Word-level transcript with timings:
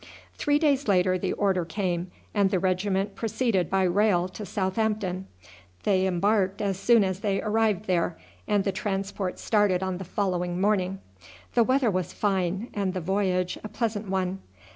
Three 0.33 0.57
days 0.57 0.87
later 0.87 1.19
the 1.19 1.33
order 1.33 1.63
came, 1.63 2.09
and 2.33 2.49
the 2.49 2.57
regiment 2.57 3.13
proceeded 3.13 3.69
by 3.69 3.83
rail 3.83 4.27
to 4.29 4.47
Southampton; 4.47 5.27
they 5.83 6.07
embarked 6.07 6.59
as 6.59 6.79
soon 6.79 7.03
as 7.03 7.19
they 7.19 7.39
arrived 7.39 7.85
there, 7.85 8.17
and 8.47 8.63
the 8.63 8.71
transport 8.71 9.37
started 9.37 9.83
on 9.83 9.99
the 9.99 10.03
following 10.03 10.59
morning. 10.59 11.01
The 11.53 11.63
weather 11.63 11.91
was 11.91 12.13
fine, 12.13 12.69
and 12.73 12.95
the 12.95 12.99
voyage 12.99 13.59
a 13.63 13.69
pleasant 13.69 14.09
one. 14.09 14.39